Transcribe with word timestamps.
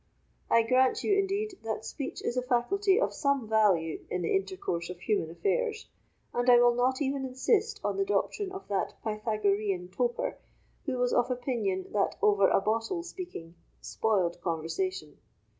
I 0.49 0.63
grant 0.63 1.03
you, 1.03 1.13
indeed, 1.15 1.59
that 1.61 1.85
speech 1.85 2.23
is 2.23 2.35
a 2.35 2.41
faculty 2.41 2.99
of 2.99 3.13
some 3.13 3.47
value 3.47 4.03
in 4.09 4.23
the 4.23 4.35
intercourse 4.35 4.89
of 4.89 4.99
human 4.99 5.29
affairs, 5.29 5.85
and 6.33 6.49
I 6.49 6.59
will 6.59 6.73
not 6.73 7.03
even 7.03 7.23
insist 7.23 7.79
on 7.83 7.97
the 7.97 8.03
doctrine 8.05 8.51
of 8.51 8.67
that 8.67 8.95
Pythagorean 9.03 9.89
toper, 9.89 10.39
who 10.87 10.97
was 10.97 11.13
of 11.13 11.29
opinion 11.29 11.85
that 11.91 12.15
over 12.19 12.49
a 12.49 12.61
bottle 12.61 13.03
speaking 13.03 13.53
spoiled 13.79 14.41
conversation. 14.41 15.19